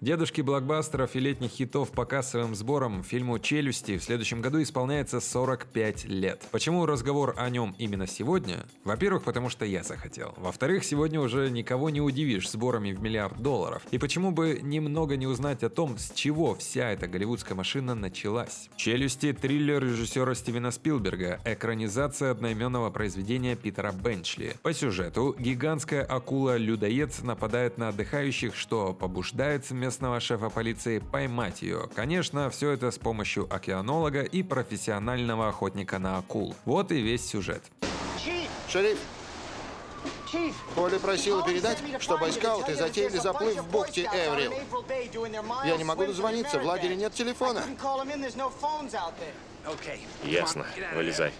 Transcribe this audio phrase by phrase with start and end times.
[0.00, 6.06] Дедушки блокбастеров и летних хитов по кассовым сборам фильму «Челюсти» в следующем году исполняется 45
[6.06, 6.42] лет.
[6.50, 8.64] Почему разговор о нем именно сегодня?
[8.84, 10.32] Во-первых, потому что я захотел.
[10.38, 13.82] Во-вторых, сегодня уже никого не удивишь сборами в миллиард долларов.
[13.90, 18.70] И почему бы немного не узнать о том, с чего вся эта голливудская машина началась?
[18.76, 24.54] «Челюсти»— триллер режиссера Стивена Спилберга, экранизация одноименного произведения Питера Бенчли.
[24.62, 31.88] По сюжету, гигантская акула-людоед нападает на отдыхающих, что побуждает местного шефа полиции поймать ее.
[31.96, 36.54] Конечно, все это с помощью океанолога и профессионального охотника на акул.
[36.64, 37.60] Вот и весь сюжет.
[38.68, 38.98] Шериф,
[40.76, 44.52] Поли просила передать, что бойскауты затеяли заплыв в бухте Эврил.
[45.64, 47.64] Я не могу дозвониться, в лагере нет телефона.
[50.22, 50.66] Ясно.
[50.94, 51.32] Вылезай.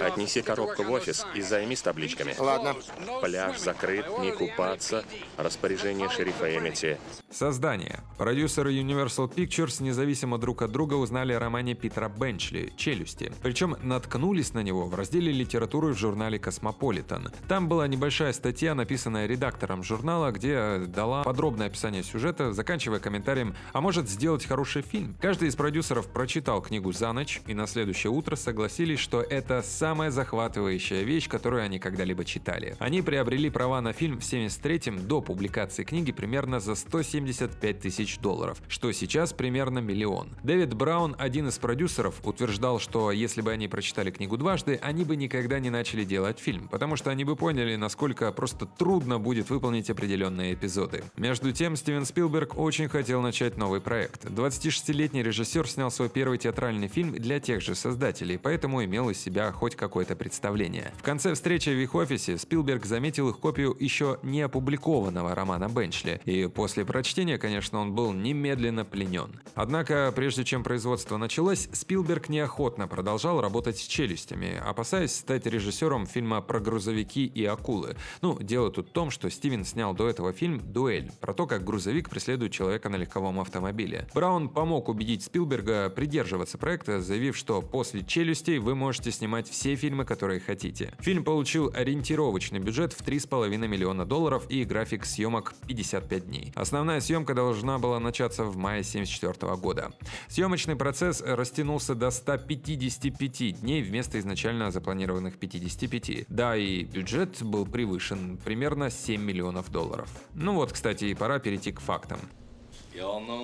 [0.00, 2.34] Отнеси коробку в офис и займись табличками.
[2.38, 2.76] Ладно.
[3.22, 5.04] Пляж закрыт, не купаться.
[5.36, 6.98] Распоряжение шерифа Эмити.
[7.30, 8.00] Создание.
[8.16, 13.32] Продюсеры Universal Pictures независимо друг от друга узнали о романе Питера Бенчли «Челюсти».
[13.42, 17.30] Причем наткнулись на него в разделе литературы в журнале «Космополитен».
[17.48, 23.80] Там была небольшая статья, написанная редактором журнала, где дала подробное описание сюжета, заканчивая комментарием «А
[23.80, 25.16] может сделать хороший фильм?».
[25.20, 30.10] Каждый из продюсеров прочитал книгу за ночь и на следующее утро согласились, что это самая
[30.10, 32.76] захватывающая вещь, которую они когда-либо читали.
[32.78, 38.60] Они приобрели права на фильм в 73-м до публикации книги примерно за 175 тысяч долларов,
[38.68, 40.36] что сейчас примерно миллион.
[40.42, 45.16] Дэвид Браун, один из продюсеров, утверждал, что если бы они прочитали книгу дважды, они бы
[45.16, 49.88] никогда не начали делать фильм, потому что они бы поняли, насколько просто трудно будет выполнить
[49.88, 51.02] определенные эпизоды.
[51.16, 54.26] Между тем, Стивен Спилберг очень хотел начать новый проект.
[54.26, 59.20] 26-летний режиссер снял свой первый театральный фильм для тех же создателей, поэтому имел имел из
[59.20, 60.92] себя хоть какое-то представление.
[60.98, 66.20] В конце встречи в их офисе Спилберг заметил их копию еще не опубликованного романа Бенчли,
[66.24, 69.40] и после прочтения, конечно, он был немедленно пленен.
[69.54, 76.40] Однако, прежде чем производство началось, Спилберг неохотно продолжал работать с челюстями, опасаясь стать режиссером фильма
[76.40, 77.96] про грузовики и акулы.
[78.20, 81.64] Ну, дело тут в том, что Стивен снял до этого фильм «Дуэль», про то, как
[81.64, 84.08] грузовик преследует человека на легковом автомобиле.
[84.12, 90.06] Браун помог убедить Спилберга придерживаться проекта, заявив, что после «Челюстей» вы можете снимать все фильмы,
[90.06, 90.94] которые хотите.
[91.00, 96.52] Фильм получил ориентировочный бюджет в 3,5 миллиона долларов и график съемок 55 дней.
[96.54, 99.92] Основная съемка должна была начаться в мае 1974 года.
[100.28, 106.26] Съемочный процесс растянулся до 155 дней вместо изначально запланированных 55.
[106.28, 110.08] Да, и бюджет был превышен примерно 7 миллионов долларов.
[110.34, 112.20] Ну вот, кстати, и пора перейти к фактам.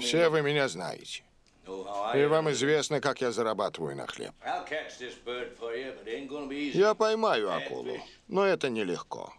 [0.00, 1.22] Все вы меня знаете.
[2.14, 4.32] И вам известно, как я зарабатываю на хлеб.
[6.74, 7.98] Я поймаю акулу,
[8.32, 9.30] но это нелегко.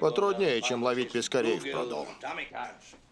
[0.00, 2.06] Потруднее, чем ловить пескарей в пруду.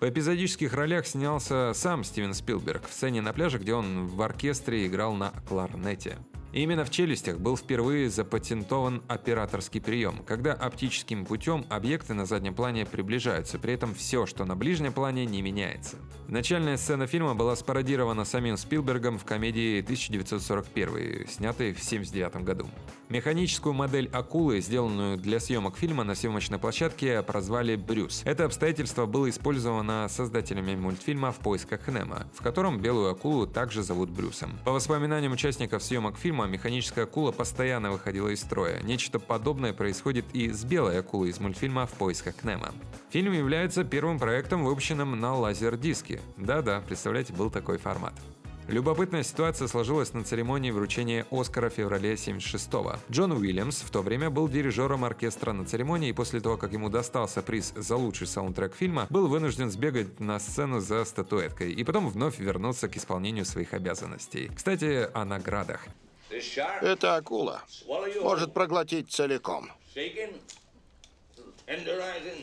[0.00, 4.86] В эпизодических ролях снялся сам Стивен Спилберг в сцене на пляже, где он в оркестре
[4.86, 6.16] играл на кларнете.
[6.56, 12.54] И именно в челюстях был впервые запатентован операторский прием, когда оптическим путем объекты на заднем
[12.54, 15.98] плане приближаются, при этом все, что на ближнем плане, не меняется.
[16.28, 22.66] Начальная сцена фильма была спародирована самим Спилбергом в комедии 1941, снятой в 1979 году.
[23.10, 28.22] Механическую модель акулы, сделанную для съемок фильма на съемочной площадке, прозвали «Брюс».
[28.24, 34.08] Это обстоятельство было использовано создателями мультфильма «В поисках Немо», в котором белую акулу также зовут
[34.08, 34.56] Брюсом.
[34.64, 38.80] По воспоминаниям участников съемок фильма, механическая акула постоянно выходила из строя.
[38.84, 42.72] Нечто подобное происходит и с белой акулой из мультфильма «В поисках Немо».
[43.10, 46.20] Фильм является первым проектом, выпущенным на лазер-диске.
[46.36, 48.14] Да-да, представляете, был такой формат.
[48.68, 52.96] Любопытная ситуация сложилась на церемонии вручения Оскара в феврале 76-го.
[53.08, 56.88] Джон Уильямс в то время был дирижером оркестра на церемонии и после того, как ему
[56.88, 62.08] достался приз за лучший саундтрек фильма, был вынужден сбегать на сцену за статуэткой и потом
[62.08, 64.50] вновь вернуться к исполнению своих обязанностей.
[64.54, 65.86] Кстати, о наградах.
[66.82, 67.62] Это акула.
[68.20, 69.70] Может проглотить целиком.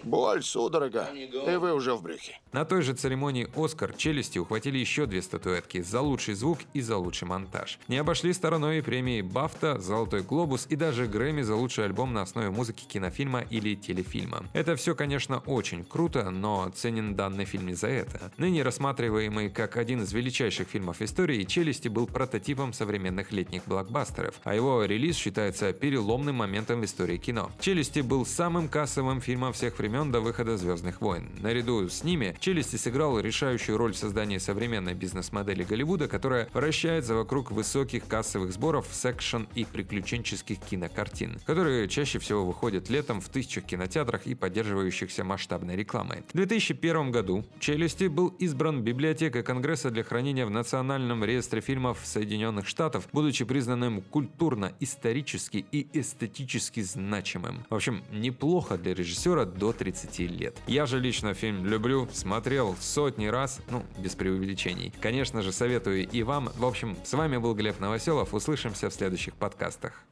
[0.03, 2.39] Боль, судорога, и вы уже в брюхе.
[2.51, 6.97] На той же церемонии «Оскар» челюсти ухватили еще две статуэтки за лучший звук и за
[6.97, 7.79] лучший монтаж.
[7.87, 12.22] Не обошли стороной и премии «Бафта», «Золотой глобус» и даже «Грэмми» за лучший альбом на
[12.22, 14.46] основе музыки кинофильма или телефильма.
[14.52, 18.31] Это все, конечно, очень круто, но ценен данный фильм не за это.
[18.37, 24.53] Ныне рассматриваемый как один из величайших фильмов истории, «Челюсти» был прототипом современных летних блокбастеров, а
[24.53, 27.52] его релиз считается переломным моментом в истории кино.
[27.61, 31.29] «Челюсти» был самым кассовым самым фильмам всех времен до выхода «Звездных войн».
[31.39, 37.51] Наряду с ними «Челюсти» сыграл решающую роль в создании современной бизнес-модели Голливуда, которая вращается вокруг
[37.51, 44.25] высоких кассовых сборов, секшн и приключенческих кинокартин, которые чаще всего выходят летом в тысячах кинотеатрах
[44.25, 46.23] и поддерживающихся масштабной рекламой.
[46.29, 52.67] В 2001 году «Челюсти» был избран библиотекой Конгресса для хранения в Национальном реестре фильмов Соединенных
[52.67, 57.63] Штатов, будучи признанным культурно-исторически и эстетически значимым.
[57.69, 60.58] В общем, неплохо для режиссера до 30 лет.
[60.67, 64.94] Я же лично фильм люблю, смотрел сотни раз, ну, без преувеличений.
[65.02, 66.50] Конечно же, советую и вам.
[66.55, 68.34] В общем, с вами был Глеб Новоселов.
[68.34, 70.03] Услышимся в следующих подкастах.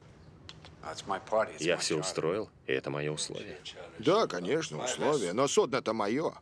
[1.58, 3.58] Я все устроил, и это мое условие.
[3.98, 6.32] Да, конечно, условия, но судно-то мое.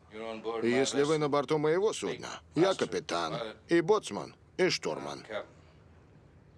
[0.62, 3.34] И если вы на борту моего судна, я капитан,
[3.68, 5.24] и боцман, и штурман.